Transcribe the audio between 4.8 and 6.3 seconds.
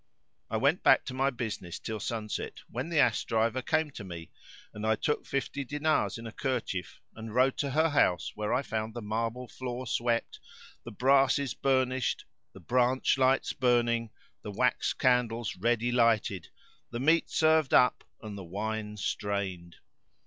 I took fifty dinars in